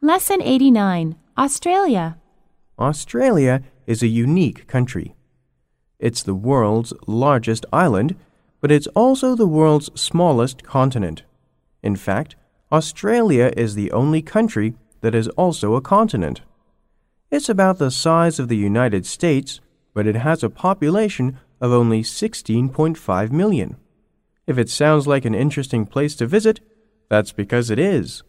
Lesson 0.00 0.40
89 0.40 1.16
Australia. 1.36 2.18
Australia 2.78 3.64
is 3.84 4.00
a 4.00 4.06
unique 4.06 4.68
country. 4.68 5.16
It's 5.98 6.22
the 6.22 6.36
world's 6.36 6.92
largest 7.08 7.66
island, 7.72 8.14
but 8.60 8.70
it's 8.70 8.86
also 8.94 9.34
the 9.34 9.48
world's 9.48 9.90
smallest 10.00 10.62
continent. 10.62 11.24
In 11.82 11.96
fact, 11.96 12.36
Australia 12.70 13.52
is 13.56 13.74
the 13.74 13.90
only 13.90 14.22
country 14.22 14.74
that 15.00 15.16
is 15.16 15.26
also 15.30 15.74
a 15.74 15.80
continent. 15.80 16.42
It's 17.32 17.48
about 17.48 17.78
the 17.78 17.90
size 17.90 18.38
of 18.38 18.46
the 18.46 18.56
United 18.56 19.04
States, 19.04 19.60
but 19.94 20.06
it 20.06 20.14
has 20.14 20.44
a 20.44 20.48
population 20.48 21.40
of 21.60 21.72
only 21.72 22.04
16.5 22.04 23.32
million. 23.32 23.76
If 24.46 24.58
it 24.58 24.70
sounds 24.70 25.08
like 25.08 25.24
an 25.24 25.34
interesting 25.34 25.86
place 25.86 26.14
to 26.16 26.26
visit, 26.28 26.60
that's 27.08 27.32
because 27.32 27.68
it 27.68 27.80
is. 27.80 28.22